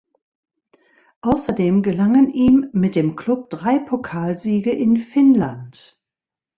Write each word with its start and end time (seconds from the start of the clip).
Außerdem 1.21 1.83
gelangen 1.83 2.31
ihm 2.31 2.71
mit 2.73 2.95
dem 2.95 3.15
Klub 3.15 3.51
drei 3.51 3.77
Pokalsiege 3.77 4.71
in 4.71 4.97
Finnland. 4.97 6.01